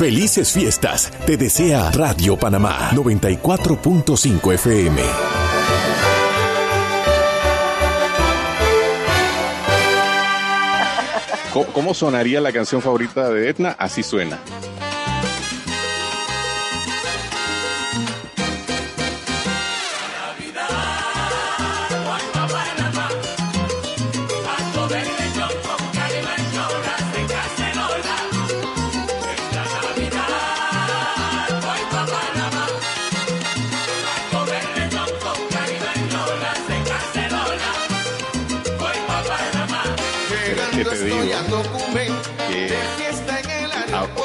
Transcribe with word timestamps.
Felices 0.00 0.50
fiestas. 0.50 1.12
Te 1.26 1.36
desea 1.36 1.90
Radio 1.90 2.34
Panamá 2.38 2.90
94.5 2.92 4.54
FM. 4.54 5.02
¿Cómo 11.74 11.92
sonaría 11.92 12.40
la 12.40 12.50
canción 12.50 12.80
favorita 12.80 13.28
de 13.28 13.50
Etna? 13.50 13.76
Así 13.78 14.02
suena. 14.02 14.38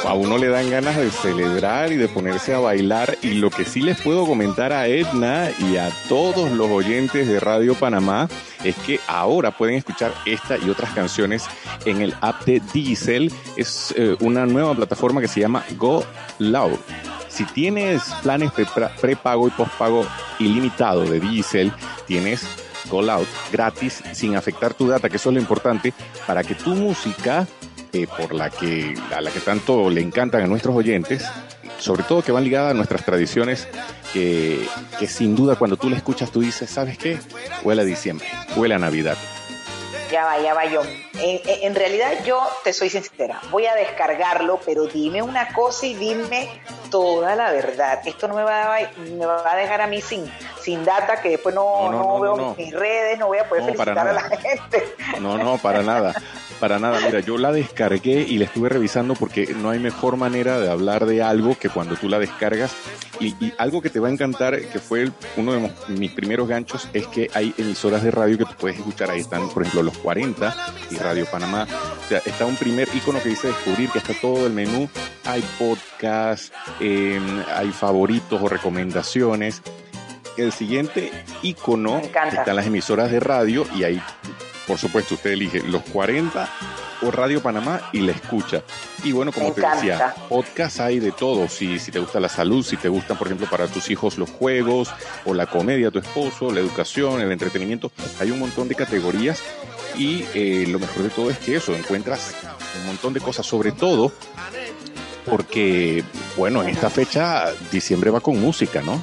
A, 0.06 0.14
uno 0.14 0.38
le 0.38 0.48
dan 0.48 0.70
ganas 0.70 0.96
de 0.98 1.10
celebrar 1.10 1.92
y 1.92 1.98
de 1.98 2.08
ponerse 2.08 2.54
a 2.54 2.60
bailar. 2.60 3.18
Y 3.22 3.36
lo 3.36 3.50
que 3.50 3.66
sí 3.66 3.82
les 3.82 4.00
puedo 4.02 4.26
comentar 4.26 4.72
a 4.74 4.88
Edna 4.88 5.50
y 5.60 5.78
a 5.78 5.90
todos 6.08 6.52
los 6.52 6.70
oyentes 6.70 7.28
de 7.28 7.40
Radio 7.40 7.76
Panamá 7.76 8.28
es 8.64 8.76
que 8.78 9.00
ahora 9.08 9.52
pueden 9.52 9.76
escuchar 9.76 10.14
esta 10.26 10.58
y 10.58 10.70
otras 10.70 10.94
canciones 10.94 11.46
en 11.86 12.02
el 12.02 12.16
app 12.22 12.46
de 12.46 12.62
Diesel. 12.74 13.32
Es 13.58 13.94
eh, 13.98 14.16
una 14.20 14.46
nueva 14.46 14.74
plataforma 14.76 15.22
que 15.22 15.28
se 15.28 15.40
llama 15.40 15.64
Go 15.78 16.04
Loud. 16.40 16.78
Si 17.28 17.44
tienes 17.46 18.04
planes 18.24 18.52
prepago 19.02 19.48
y 19.48 19.52
postpago 19.52 20.06
ilimitado 20.40 21.04
de 21.04 21.20
Diesel, 21.20 21.72
tienes 22.08 22.48
Go 22.90 23.02
Loud 23.02 23.26
gratis 23.52 24.04
sin 24.14 24.36
afectar 24.36 24.74
tu 24.74 24.88
data, 24.88 25.10
que 25.10 25.18
eso 25.18 25.30
es 25.30 25.36
lo 25.36 25.42
importante, 25.42 25.94
para 26.26 26.44
que 26.44 26.56
tu 26.56 26.72
música 26.76 27.48
por 28.04 28.34
la 28.34 28.50
que, 28.50 28.94
a 29.16 29.22
la 29.22 29.32
que 29.32 29.40
tanto 29.40 29.90
le 29.90 30.02
encantan 30.02 30.42
a 30.42 30.48
nuestros 30.48 30.76
oyentes, 30.76 31.26
sobre 31.80 32.04
todo 32.04 32.22
que 32.22 32.32
van 32.32 32.44
ligadas 32.44 32.72
a 32.72 32.74
nuestras 32.74 33.06
tradiciones, 33.06 33.68
que, 34.12 34.68
que 35.00 35.08
sin 35.08 35.36
duda 35.36 35.56
cuando 35.56 35.78
tú 35.78 35.90
la 35.90 35.98
escuchas 35.98 36.32
tú 36.32 36.42
dices, 36.42 36.70
¿sabes 36.70 36.98
qué? 36.98 37.18
Huele 37.64 37.84
a 37.84 37.86
diciembre, 37.86 38.28
huele 38.56 38.76
a 38.76 38.80
Navidad. 38.80 39.18
Ya 40.12 40.24
va, 40.24 40.40
ya 40.40 40.54
va 40.54 40.66
yo. 40.66 40.82
En, 41.18 41.76
realidad 41.76 42.12
yo 42.26 42.42
te 42.64 42.74
soy 42.74 42.90
sincera, 42.90 43.42
voy 43.50 43.66
a 43.66 43.74
descargarlo, 43.74 44.60
pero 44.66 44.86
dime 44.86 45.22
una 45.22 45.52
cosa 45.54 45.86
y 45.88 45.96
dime 45.96 46.62
toda 46.92 47.36
la 47.36 47.52
verdad. 47.52 48.00
Esto 48.06 48.28
no 48.28 48.36
me 48.36 48.44
va 48.44 48.76
a, 48.76 48.92
me 48.98 49.26
va 49.26 49.52
a 49.52 49.56
dejar 49.56 49.82
a 49.82 49.88
mí 49.88 50.02
sin, 50.02 50.32
sin 50.62 50.86
data, 50.86 51.22
que 51.22 51.30
después 51.30 51.56
no, 51.56 51.92
no, 51.92 52.20
veo 52.20 52.56
mis 52.56 52.72
redes, 52.72 53.18
no 53.18 53.28
voy 53.28 53.40
a 53.40 53.50
poder 53.50 53.66
felicitar 53.66 54.08
a 54.08 54.14
la 54.14 54.22
gente. 54.22 54.96
No, 55.20 55.38
no, 55.38 55.58
para 55.58 55.82
nada. 55.82 56.14
Para 56.60 56.80
nada, 56.80 57.00
mira, 57.02 57.20
yo 57.20 57.38
la 57.38 57.52
descargué 57.52 58.26
y 58.28 58.38
la 58.38 58.46
estuve 58.46 58.70
revisando 58.70 59.14
porque 59.14 59.54
no 59.62 59.72
hay 59.72 59.80
mejor 59.80 60.16
manera 60.16 60.58
de 60.60 60.70
hablar 60.70 61.06
de 61.06 61.22
algo 61.22 61.58
que 61.58 61.70
cuando 61.70 61.96
tú 61.96 62.08
la 62.08 62.18
descargas. 62.18 62.74
Y, 63.20 63.36
algo 63.58 63.82
que 63.82 63.90
te 63.90 64.00
va 64.00 64.08
a 64.08 64.12
encantar, 64.12 64.60
que 64.60 64.80
fue 64.80 65.12
uno 65.38 65.54
de 65.54 65.72
mis 65.90 66.12
primeros 66.12 66.48
ganchos, 66.48 66.90
es 66.94 67.08
que 67.08 67.30
hay 67.34 67.54
emisoras 67.58 68.04
de 68.04 68.12
radio 68.12 68.38
que 68.38 68.46
tú 68.46 68.54
puedes 68.58 68.78
escuchar. 68.78 69.12
Ahí 69.12 69.20
están, 69.20 69.50
por 69.50 69.64
ejemplo, 69.64 69.84
los 69.84 69.98
40 69.98 70.56
y 70.92 70.96
Radio 70.96 71.26
Panamá. 71.26 71.68
O 72.04 72.08
sea, 72.08 72.22
está 72.26 72.46
un 72.46 72.56
primer 72.56 72.88
icono 72.94 73.22
que 73.22 73.30
dice 73.30 73.48
descubrir, 73.48 73.90
que 73.90 74.00
está 74.00 74.14
todo 74.14 74.48
el 74.48 74.54
menú. 74.54 74.90
Hay 75.26 75.44
podcast, 75.60 76.54
em, 76.80 77.44
hay 77.54 77.72
favoritos 77.72 78.42
o 78.42 78.48
recomendaciones. 78.48 79.62
El 80.38 80.52
siguiente 80.52 81.12
icono 81.42 82.00
están 82.00 82.56
las 82.56 82.66
emisoras 82.66 83.12
de 83.12 83.20
radio 83.20 83.66
y 83.76 83.84
ahí 83.84 84.02
por 84.68 84.78
supuesto, 84.78 85.16
usted 85.16 85.32
elige 85.32 85.62
los 85.62 85.84
40 85.84 86.50
o 87.02 87.12
Radio 87.12 87.42
Panamá 87.42 87.82
y 87.92 88.00
la 88.00 88.12
escucha. 88.12 88.64
Y 89.04 89.12
bueno, 89.12 89.32
como 89.32 89.52
te 89.52 89.62
decía, 89.62 90.16
podcast 90.30 90.80
hay 90.80 91.00
de 91.00 91.12
todo. 91.12 91.48
Si, 91.48 91.80
si 91.80 91.92
te 91.92 92.00
gusta 92.00 92.20
la 92.20 92.30
salud, 92.30 92.64
si 92.66 92.78
te 92.78 92.90
gustan, 92.90 93.18
por 93.18 93.28
ejemplo, 93.28 93.48
para 93.50 93.68
tus 93.68 93.90
hijos 93.90 94.18
los 94.18 94.30
juegos 94.30 94.90
o 95.26 95.34
la 95.34 95.46
comedia, 95.46 95.92
tu 95.92 96.00
esposo, 96.00 96.52
la 96.52 96.60
educación, 96.60 97.22
el 97.22 97.32
entretenimiento, 97.32 97.92
hay 98.20 98.32
un 98.32 98.40
montón 98.40 98.68
de 98.68 98.76
categorías. 98.76 99.42
Y 99.98 100.26
eh, 100.34 100.66
lo 100.68 100.80
mejor 100.80 101.04
de 101.04 101.10
todo 101.10 101.30
es 101.30 101.38
que 101.38 101.56
eso, 101.56 101.74
encuentras 101.74 102.36
un 102.80 102.88
montón 102.88 103.14
de 103.14 103.22
cosas, 103.22 103.46
sobre 103.46 103.72
todo 103.72 104.12
porque, 105.26 106.04
bueno, 106.38 106.62
en 106.62 106.70
esta 106.70 106.90
fecha 106.90 107.46
diciembre 107.72 108.12
va 108.12 108.22
con 108.22 108.40
música, 108.40 108.82
¿no? 108.82 109.02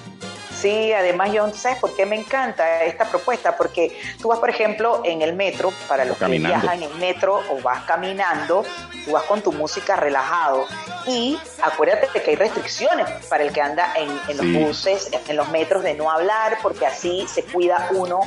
Sí, 0.63 0.93
además 0.93 1.33
yo 1.33 1.51
sé 1.53 1.77
por 1.81 1.93
qué 1.97 2.07
me 2.07 2.15
encanta 2.15 2.85
esta 2.85 3.05
propuesta, 3.07 3.57
porque 3.57 3.99
tú 4.21 4.29
vas, 4.29 4.39
por 4.39 4.49
ejemplo, 4.49 5.03
en 5.05 5.21
el 5.21 5.35
metro, 5.35 5.73
para 5.89 6.05
los 6.05 6.17
que 6.17 6.27
viajan 6.27 6.85
en 6.85 6.89
el 6.89 6.99
metro 6.99 7.41
o 7.51 7.61
vas 7.61 7.83
caminando, 7.83 8.65
tú 9.05 9.11
vas 9.11 9.25
con 9.25 9.43
tu 9.43 9.51
música 9.51 9.97
relajado. 9.97 10.67
Y 11.09 11.37
acuérdate 11.61 12.07
que 12.21 12.31
hay 12.31 12.37
restricciones 12.37 13.09
para 13.27 13.43
el 13.43 13.53
que 13.53 13.61
anda 13.61 13.93
en, 13.97 14.37
los 14.37 14.65
buses, 14.67 15.11
en 15.27 15.37
los 15.37 15.49
metros, 15.49 15.83
de 15.83 15.95
no 15.95 16.09
hablar, 16.09 16.59
porque 16.63 16.87
así 16.87 17.27
se 17.27 17.43
cuida 17.43 17.89
uno 17.91 18.21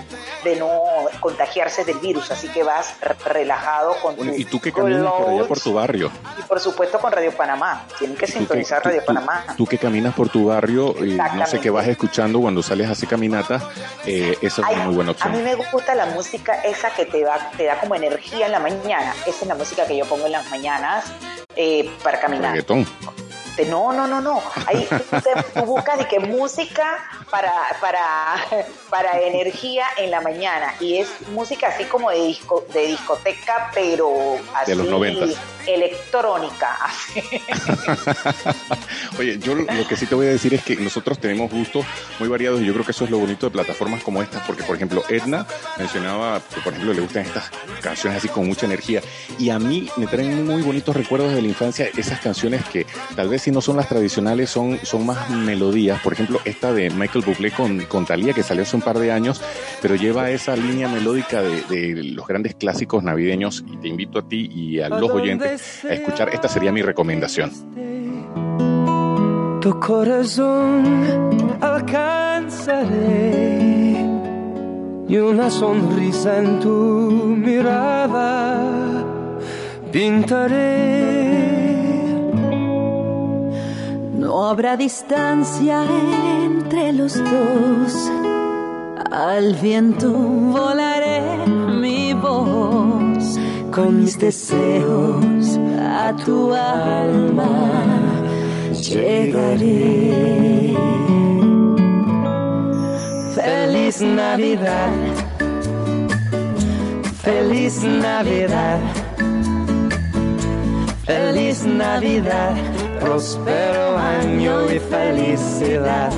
de 0.43 0.57
no 0.57 0.69
contagiarse 1.21 1.85
del 1.85 1.99
virus, 1.99 2.31
así 2.31 2.49
que 2.49 2.63
vas 2.63 2.95
relajado 3.23 3.95
con 4.01 4.17
tu 4.17 4.25
¿Y 4.25 4.43
tú 4.43 4.59
qué 4.59 4.73
caminas 4.73 5.09
por 5.09 5.29
allá 5.29 5.47
por 5.47 5.59
tu 5.61 5.73
barrio? 5.73 6.11
Y 6.37 6.41
por 6.41 6.59
supuesto 6.59 6.99
con 6.99 7.13
Radio 7.13 7.31
Panamá, 7.31 7.87
tienen 7.97 8.17
que 8.17 8.27
sintonizar 8.27 8.83
Radio 8.83 9.05
Panamá. 9.05 9.45
Tú 9.55 9.65
que 9.65 9.77
caminas 9.77 10.13
por 10.13 10.27
tu 10.27 10.47
barrio 10.47 10.93
y 10.99 11.13
no 11.13 11.47
sé 11.47 11.61
qué 11.61 11.69
vas 11.69 11.87
escuchando 11.87 12.24
cuando 12.33 12.63
sales 12.63 12.89
así 12.89 13.07
caminata, 13.07 13.69
eh, 14.05 14.37
eso 14.41 14.61
es 14.61 14.75
una 14.75 14.85
muy 14.85 14.95
buena 14.95 15.11
opción. 15.11 15.33
A 15.33 15.37
mí 15.37 15.43
me 15.43 15.55
gusta 15.55 15.95
la 15.95 16.07
música 16.07 16.61
esa 16.63 16.89
que 16.91 17.05
te, 17.05 17.23
va, 17.23 17.51
te 17.57 17.65
da 17.65 17.79
como 17.79 17.95
energía 17.95 18.45
en 18.45 18.51
la 18.51 18.59
mañana. 18.59 19.13
Esa 19.25 19.41
es 19.41 19.47
la 19.47 19.55
música 19.55 19.85
que 19.85 19.97
yo 19.97 20.05
pongo 20.05 20.25
en 20.25 20.31
las 20.33 20.49
mañanas 20.49 21.05
eh, 21.55 21.89
para 22.03 22.19
caminar. 22.19 22.51
Reggaetón. 22.51 22.85
No, 23.69 23.93
no, 23.93 24.05
no, 24.05 24.19
no. 24.19 24.41
Ahí 24.67 24.87
tú 25.53 25.65
buscas 25.65 25.97
de 25.97 26.07
que 26.07 26.19
música 26.19 26.97
para, 27.29 27.53
para, 27.79 28.35
para 28.89 29.19
energía 29.21 29.85
en 29.97 30.11
la 30.11 30.21
mañana. 30.21 30.73
Y 30.79 30.97
es 30.97 31.07
música 31.31 31.67
así 31.67 31.85
como 31.85 32.11
de 32.11 32.25
disco, 32.25 32.65
de 32.73 32.87
discoteca, 32.87 33.71
pero 33.73 34.37
así 34.53 34.71
de 34.71 34.77
los 34.77 34.87
90. 34.87 35.39
Electrónica. 35.67 36.77
Oye, 39.19 39.39
yo 39.39 39.55
lo 39.55 39.87
que 39.87 39.95
sí 39.95 40.05
te 40.05 40.15
voy 40.15 40.27
a 40.27 40.31
decir 40.31 40.53
es 40.53 40.63
que 40.63 40.75
nosotros 40.75 41.19
tenemos 41.19 41.51
gustos 41.51 41.85
muy 42.19 42.29
variados 42.29 42.61
y 42.61 42.65
yo 42.65 42.73
creo 42.73 42.85
que 42.85 42.91
eso 42.91 43.05
es 43.05 43.11
lo 43.11 43.19
bonito 43.19 43.45
de 43.45 43.51
plataformas 43.51 44.03
como 44.03 44.21
estas, 44.21 44.45
porque 44.45 44.63
por 44.63 44.75
ejemplo 44.75 45.03
Edna 45.09 45.45
mencionaba 45.77 46.41
que 46.53 46.61
por 46.61 46.73
ejemplo 46.73 46.93
le 46.93 47.01
gustan 47.01 47.23
estas 47.23 47.49
canciones 47.81 48.19
así 48.19 48.27
con 48.27 48.47
mucha 48.47 48.65
energía 48.65 49.01
y 49.39 49.49
a 49.49 49.59
mí 49.59 49.89
me 49.97 50.07
traen 50.07 50.45
muy 50.45 50.61
bonitos 50.61 50.95
recuerdos 50.95 51.33
de 51.33 51.41
la 51.41 51.47
infancia 51.47 51.89
esas 51.97 52.19
canciones 52.19 52.63
que 52.65 52.85
tal 53.15 53.29
vez 53.29 53.43
si 53.43 53.51
no 53.51 53.61
son 53.61 53.77
las 53.77 53.89
tradicionales, 53.89 54.49
son, 54.49 54.79
son 54.83 55.05
más 55.05 55.29
melodías. 55.29 56.01
Por 56.01 56.13
ejemplo, 56.13 56.39
esta 56.45 56.73
de 56.73 56.89
Michael 56.89 57.25
Bublé 57.25 57.51
con, 57.51 57.81
con 57.85 58.05
Thalía, 58.05 58.33
que 58.33 58.43
salió 58.43 58.63
hace 58.63 58.75
un 58.75 58.81
par 58.81 58.99
de 58.99 59.11
años, 59.11 59.41
pero 59.81 59.95
lleva 59.95 60.29
esa 60.29 60.55
línea 60.55 60.87
melódica 60.87 61.41
de, 61.41 61.95
los 61.95 62.27
grandes 62.27 62.55
clásicos 62.55 63.03
navideños. 63.03 63.63
Y 63.71 63.77
te 63.77 63.87
invito 63.87 64.19
a 64.19 64.27
ti 64.27 64.49
y 64.53 64.79
a 64.79 64.89
los 64.89 65.09
oyentes 65.09 65.54
escuchar. 65.89 66.29
Esta 66.29 66.47
sería 66.47 66.71
mi 66.71 66.81
recomendación. 66.81 67.51
Tu 69.61 69.79
corazón 69.79 71.57
alcanzaré 71.61 73.25
y 75.07 75.17
una 75.17 75.49
sonrisa 75.49 76.37
en 76.37 76.59
tu 76.59 77.11
mirada 77.37 79.03
pintaré 79.91 81.25
no 84.25 84.49
habrá 84.49 84.75
distancia 84.75 85.85
entre 86.43 86.91
los 86.91 87.13
dos. 87.23 88.11
Al 89.11 89.53
viento 89.55 90.11
volaré 90.11 91.45
mi 91.47 92.13
voz 92.13 93.39
con 93.71 94.01
mis 94.01 94.19
deseos 94.19 95.44
tu 96.13 96.53
alma 96.53 97.49
llegaré. 98.71 100.75
Feliz 103.33 104.01
Navidad, 104.01 104.91
feliz 107.23 107.83
Navidad, 107.83 108.79
feliz 111.05 111.65
Navidad 111.65 112.55
próspero 112.99 113.97
año 113.97 114.71
y 114.71 114.79
felicidad. 114.79 116.11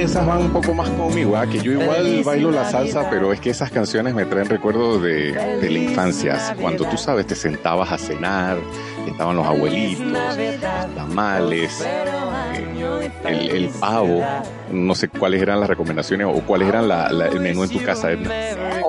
Esas 0.00 0.26
van 0.26 0.38
un 0.38 0.50
poco 0.50 0.74
más 0.74 0.88
conmigo, 0.90 1.36
¿ah? 1.36 1.46
que 1.46 1.60
yo 1.60 1.72
igual 1.72 2.22
bailo 2.24 2.50
la 2.50 2.70
salsa, 2.70 3.08
pero 3.10 3.32
es 3.32 3.40
que 3.40 3.50
esas 3.50 3.70
canciones 3.70 4.14
me 4.14 4.24
traen 4.24 4.48
recuerdos 4.48 5.02
de, 5.02 5.32
de 5.32 5.70
la 5.70 5.78
infancia, 5.78 6.56
cuando 6.60 6.84
tú 6.84 6.96
sabes, 6.96 7.26
te 7.26 7.34
sentabas 7.34 7.92
a 7.92 7.98
cenar, 7.98 8.58
estaban 9.06 9.36
los 9.36 9.46
abuelitos, 9.46 10.06
los 10.06 10.94
tamales, 10.94 11.80
eh, 11.80 13.10
el, 13.26 13.50
el, 13.50 13.68
pavo, 13.68 14.22
no 14.70 14.94
sé 14.94 15.08
cuáles 15.08 15.40
eran 15.40 15.60
las 15.60 15.68
recomendaciones 15.68 16.26
o 16.26 16.40
cuáles 16.40 16.68
eran 16.68 16.88
la, 16.88 17.08
el 17.08 17.40
menú 17.40 17.64
en 17.64 17.70
tu 17.70 17.82
casa. 17.82 18.10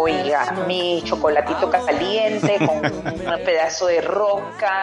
Oiga, 0.06 0.52
mi 0.68 1.02
chocolatito 1.04 1.68
caliente 1.68 2.60
con 2.60 2.78
un 2.78 3.44
pedazo 3.44 3.88
de 3.88 4.02
roca. 4.02 4.80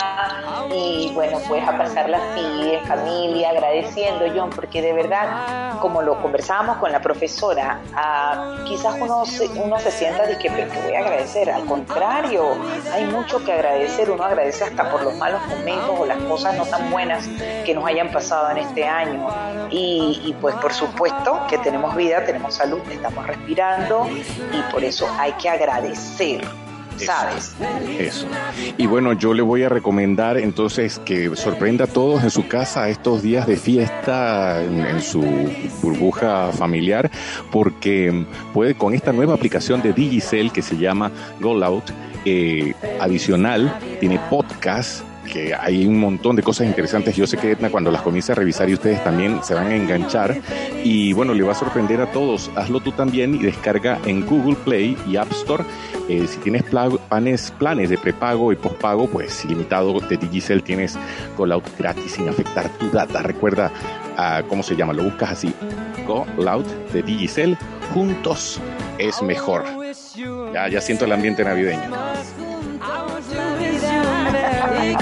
Y 0.75 1.13
bueno, 1.15 1.39
pues 1.47 1.63
a 1.63 1.79
pasarla 1.79 2.19
así 2.19 2.73
en 2.73 2.85
familia, 2.85 3.51
agradeciendo, 3.51 4.25
John, 4.35 4.51
porque 4.51 4.83
de 4.83 4.93
verdad, 4.93 5.79
como 5.79 6.03
lo 6.03 6.21
conversábamos 6.21 6.79
con 6.79 6.91
la 6.91 7.01
profesora, 7.01 7.79
uh, 7.93 8.65
quizás 8.65 8.97
uno 8.99 9.25
se, 9.25 9.47
uno 9.51 9.79
se 9.79 9.93
sienta 9.93 10.27
de 10.27 10.37
que, 10.39 10.49
que 10.49 10.81
voy 10.85 10.95
a 10.97 10.99
agradecer, 10.99 11.53
al 11.53 11.67
contrario, 11.67 12.57
hay 12.93 13.05
mucho 13.05 13.45
que 13.45 13.53
agradecer, 13.53 14.11
uno 14.11 14.25
agradece 14.25 14.65
hasta 14.65 14.91
por 14.91 15.05
los 15.05 15.15
malos 15.15 15.41
momentos 15.47 16.01
o 16.01 16.05
las 16.05 16.19
cosas 16.19 16.57
no 16.57 16.67
tan 16.67 16.91
buenas 16.91 17.29
que 17.65 17.73
nos 17.75 17.87
hayan 17.87 18.11
pasado 18.11 18.51
en 18.51 18.59
este 18.59 18.85
año. 18.85 19.29
Y, 19.71 20.21
y 20.25 20.33
pues 20.41 20.57
por 20.57 20.73
supuesto 20.73 21.39
que 21.49 21.59
tenemos 21.59 21.95
vida, 21.95 22.25
tenemos 22.25 22.55
salud, 22.57 22.81
estamos 22.91 23.25
respirando 23.25 24.09
y 24.53 24.73
por 24.73 24.83
eso 24.83 25.12
hay 25.19 25.33
que 25.33 25.49
agradecer. 25.49 26.43
¿Sabes? 26.97 27.55
Eso. 27.99 28.27
Y 28.77 28.87
bueno, 28.87 29.15
yo 29.15 29.35
le 29.35 29.43
voy 29.43 29.63
a 29.65 29.69
recomendar 29.69 30.37
entonces 30.37 31.01
que 31.01 31.35
sorprenda 31.37 31.85
a 31.85 31.87
todos 31.89 32.23
en 32.23 32.31
su 32.31 32.47
casa 32.47 32.89
estos 32.91 33.23
días 33.23 33.47
de 33.47 33.57
fiesta 33.57 34.63
en, 34.63 34.81
en 34.85 35.01
su 35.01 35.23
burbuja 35.83 36.53
familiar, 36.53 37.11
porque 37.51 38.27
puede 38.53 38.75
con 38.75 38.95
esta 38.95 39.13
nueva 39.13 39.35
aplicación 39.35 39.83
de 39.83 39.93
Digicel 39.93 40.53
que 40.53 40.63
se 40.63 40.77
llama 40.77 41.11
Go 41.41 41.63
Out, 41.65 41.85
eh, 42.25 42.75
adicional, 43.01 43.77
tiene 43.99 44.21
podcast 44.31 45.03
que 45.33 45.55
hay 45.55 45.87
un 45.87 45.99
montón 45.99 46.37
de 46.37 46.43
cosas 46.43 46.67
interesantes. 46.67 47.17
Yo 47.17 47.27
sé 47.27 47.39
que 47.39 47.53
Edna 47.53 47.71
cuando 47.71 47.91
las 47.91 48.03
comience 48.03 48.33
a 48.33 48.35
revisar 48.35 48.69
y 48.69 48.75
ustedes 48.75 49.03
también 49.03 49.43
se 49.43 49.55
van 49.55 49.69
a 49.69 49.75
enganchar 49.75 50.39
y 50.85 51.15
bueno, 51.15 51.33
le 51.33 51.43
va 51.43 51.53
a 51.53 51.55
sorprender 51.55 52.03
a 52.03 52.13
todos. 52.13 52.51
Hazlo 52.55 52.81
tú 52.81 52.93
también 52.93 53.35
y 53.35 53.39
descarga 53.39 53.99
en 54.05 54.27
Google 54.27 54.57
Play 54.57 54.95
y 55.09 55.17
App 55.17 55.33
Store. 55.33 55.65
Eh, 56.11 56.27
si 56.27 56.39
tienes 56.41 56.65
planes, 56.65 57.51
planes 57.59 57.89
de 57.89 57.97
prepago 57.97 58.53
y 58.53 58.57
postpago, 58.57 59.09
pues 59.09 59.43
ilimitado 59.47 59.99
de 60.01 60.19
Digicel 60.19 60.63
tienes 60.63 60.99
Out 61.39 61.65
gratis 61.79 62.13
sin 62.13 62.29
afectar 62.29 62.69
tu 62.79 62.91
data. 62.91 63.23
Recuerda 63.23 63.73
uh, 64.19 64.47
cómo 64.49 64.63
se 64.63 64.77
llama, 64.77 64.93
lo 64.93 65.05
buscas 65.05 65.31
así, 65.31 65.55
Out 66.47 66.67
de 66.93 67.03
Digicel. 67.03 67.57
Juntos 67.95 68.61
es 68.99 69.23
mejor. 69.23 69.65
Ya, 70.53 70.69
ya 70.69 70.81
siento 70.83 71.07
el 71.07 71.13
ambiente 71.13 71.43
navideño. 71.43 72.12
Y 74.85 74.97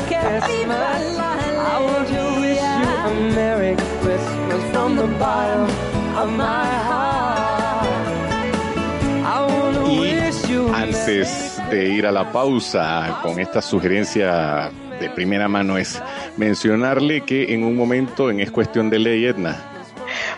antes 10.74 11.60
de 11.70 11.88
ir 11.88 12.06
a 12.06 12.12
la 12.12 12.30
pausa 12.30 13.20
con 13.22 13.38
esta 13.40 13.62
sugerencia 13.62 14.70
de 15.00 15.10
primera 15.10 15.48
mano 15.48 15.78
es 15.78 16.02
mencionarle 16.36 17.22
que 17.22 17.54
en 17.54 17.64
un 17.64 17.76
momento 17.76 18.30
en 18.30 18.40
Es 18.40 18.50
Cuestión 18.50 18.90
de 18.90 18.98
Ley, 18.98 19.24
Edna, 19.24 19.56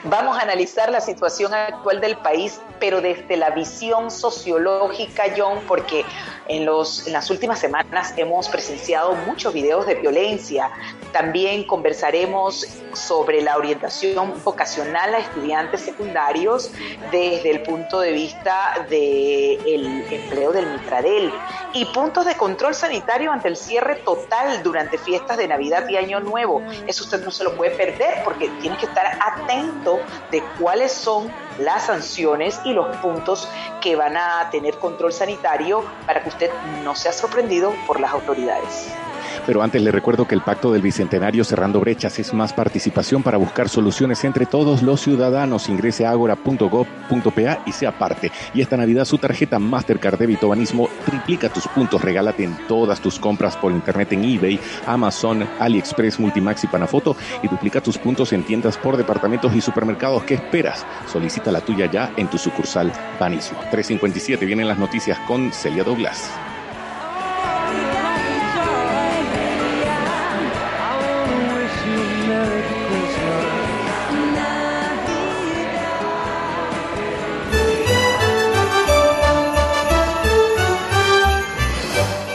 Vamos 0.05 0.37
a 0.37 0.41
analizar 0.41 0.91
la 0.91 1.01
situación 1.01 1.55
actual 1.55 2.01
del 2.01 2.17
país, 2.17 2.61
pero 2.81 3.01
desde 3.01 3.37
la 3.37 3.51
visión 3.51 4.11
sociológica, 4.11 5.25
John, 5.37 5.61
porque 5.69 6.05
en, 6.49 6.65
los, 6.65 7.07
en 7.07 7.13
las 7.13 7.31
últimas 7.31 7.59
semanas 7.59 8.15
hemos 8.17 8.49
presenciado 8.49 9.15
muchos 9.27 9.53
videos 9.53 9.87
de 9.87 9.95
violencia. 9.95 10.71
También 11.13 11.65
conversaremos 11.65 12.67
sobre 12.95 13.43
la 13.43 13.57
orientación 13.57 14.35
vocacional 14.45 15.15
a 15.15 15.19
estudiantes 15.19 15.81
secundarios 15.81 16.71
desde 17.11 17.51
el 17.51 17.63
punto 17.63 18.01
de 18.01 18.13
vista 18.13 18.87
del 18.89 20.05
empleo 20.11 20.53
del 20.53 20.67
Mitradel 20.67 21.33
y 21.75 21.85
puntos 21.87 22.27
de 22.27 22.37
control 22.37 22.75
sanitario 22.75 23.33
ante 23.33 23.49
el 23.49 23.57
cierre 23.57 23.97
total 23.97 24.63
durante 24.63 24.99
fiestas 24.99 25.39
de 25.39 25.49
Navidad 25.49 25.89
y 25.89 25.97
Año 25.97 26.21
Nuevo. 26.21 26.63
Eso 26.87 27.05
usted 27.05 27.25
no 27.25 27.31
se 27.31 27.45
lo 27.45 27.55
puede 27.57 27.73
perder 27.73 28.23
porque 28.25 28.49
tiene 28.61 28.77
que 28.77 28.87
estar 28.87 29.19
atento 29.21 30.01
de 30.31 30.43
cuáles 30.59 30.93
son 30.93 31.31
las 31.59 31.87
sanciones 31.87 32.61
y 32.65 32.73
los 32.73 32.97
puntos 32.99 33.49
que 33.81 33.97
van 33.97 34.17
a 34.17 34.49
tener 34.51 34.75
control 34.79 35.13
sanitario 35.13 35.85
para 36.07 36.23
que 36.23 36.29
usted 36.33 36.51
no 36.63 36.95
sea 36.95 37.13
sorprendido 37.13 37.77
por 37.87 38.01
las 38.01 38.13
autoridades. 38.13 39.03
Pero 39.47 39.63
antes 39.63 39.83
le 39.83 39.91
recuerdo 39.91 40.27
que 40.27 40.35
el 40.35 40.41
Pacto 40.41 40.73
del 40.73 40.83
Bicentenario 40.83 41.45
Cerrando 41.45 41.81
Brechas 41.81 42.19
es 42.19 42.33
más 42.33 42.53
participación 42.53 43.23
para 43.23 43.39
buscar 43.39 43.69
soluciones 43.69 44.25
entre 44.25 44.47
todos 44.47 44.83
los 44.83 45.01
ciudadanos. 45.01 45.69
Ingrese 45.69 46.07
a 46.07 46.11
agora.gov.pa 46.11 47.63
y 47.67 47.73
sea 47.73 47.99
parte. 47.99 48.31
Y 48.55 48.61
esta 48.61 48.77
Navidad 48.77 49.05
su 49.05 49.19
tarjeta 49.19 49.59
Mastercard 49.59 50.19
Débito 50.19 50.49
Banismo 50.49 50.89
triplica 51.05 51.49
tus 51.49 51.67
puntos. 51.69 52.03
Regálate 52.03 52.45
en 52.45 52.57
todas 52.69 53.01
tus 53.01 53.19
compras 53.19 53.57
por 53.57 53.73
internet 53.73 54.13
en 54.13 54.25
eBay, 54.25 54.61
Amazon, 54.87 55.47
AliExpress, 55.59 56.21
Multimax 56.21 56.65
y 56.65 56.69
Panafoto 56.69 57.17
y 57.43 57.49
duplica 57.49 57.81
tus 57.81 57.99
puntos 57.99 58.33
en 58.33 58.45
tiendas 58.45 58.79
por 58.79 58.97
departamentos 58.97 59.55
y 59.55 59.61
supermercados. 59.61 60.23
¿Qué 60.25 60.35
esperas? 60.35 60.87
Solicita 61.11 61.51
la 61.51 61.61
tuya 61.61 61.91
ya 61.91 62.13
en 62.17 62.29
tu 62.29 62.39
sucursal 62.39 62.93
Banismo. 63.19 63.59
357 63.71 64.47
vienen 64.47 64.69
las 64.69 64.79
noticias 64.79 65.19
con 65.27 65.53
Celia 65.53 65.83
Douglas. 65.83 66.31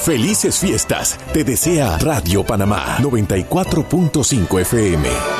Felices 0.08 0.58
fiestas. 0.58 1.20
Te 1.34 1.44
desea 1.44 1.98
Radio 1.98 2.42
Panamá 2.42 2.98
94.5 3.02 4.62
FM. 4.62 5.37